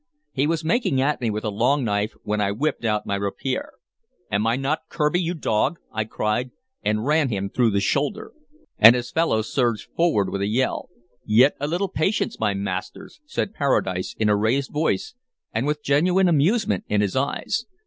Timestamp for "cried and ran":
6.05-7.29